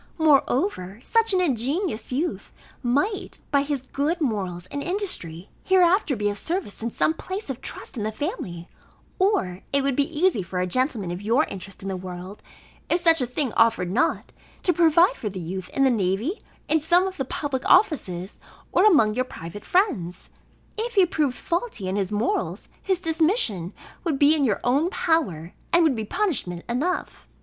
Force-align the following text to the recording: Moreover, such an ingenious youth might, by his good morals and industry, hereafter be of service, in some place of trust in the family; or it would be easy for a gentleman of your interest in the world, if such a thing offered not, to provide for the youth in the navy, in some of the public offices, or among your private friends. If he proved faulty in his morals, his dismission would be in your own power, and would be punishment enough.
Moreover, 0.17 0.97
such 1.03 1.31
an 1.31 1.41
ingenious 1.41 2.11
youth 2.11 2.51
might, 2.81 3.37
by 3.51 3.61
his 3.61 3.83
good 3.83 4.19
morals 4.19 4.65
and 4.71 4.81
industry, 4.81 5.51
hereafter 5.63 6.15
be 6.15 6.27
of 6.27 6.39
service, 6.39 6.81
in 6.81 6.89
some 6.89 7.13
place 7.13 7.51
of 7.51 7.61
trust 7.61 7.97
in 7.97 8.01
the 8.01 8.11
family; 8.11 8.67
or 9.19 9.61
it 9.71 9.83
would 9.83 9.95
be 9.95 10.17
easy 10.19 10.41
for 10.41 10.59
a 10.59 10.65
gentleman 10.65 11.11
of 11.11 11.21
your 11.21 11.43
interest 11.43 11.83
in 11.83 11.87
the 11.87 11.95
world, 11.95 12.41
if 12.89 12.99
such 12.99 13.21
a 13.21 13.27
thing 13.27 13.53
offered 13.53 13.91
not, 13.91 14.31
to 14.63 14.73
provide 14.73 15.15
for 15.17 15.29
the 15.29 15.39
youth 15.39 15.69
in 15.69 15.83
the 15.83 15.91
navy, 15.91 16.41
in 16.67 16.79
some 16.79 17.05
of 17.05 17.17
the 17.17 17.23
public 17.25 17.61
offices, 17.67 18.39
or 18.71 18.85
among 18.85 19.13
your 19.13 19.23
private 19.25 19.63
friends. 19.63 20.31
If 20.79 20.95
he 20.95 21.05
proved 21.05 21.37
faulty 21.37 21.87
in 21.87 21.95
his 21.95 22.11
morals, 22.11 22.69
his 22.81 22.99
dismission 23.01 23.71
would 24.03 24.17
be 24.17 24.33
in 24.33 24.45
your 24.45 24.61
own 24.63 24.89
power, 24.89 25.53
and 25.71 25.83
would 25.83 25.95
be 25.95 26.05
punishment 26.05 26.63
enough. 26.67 27.27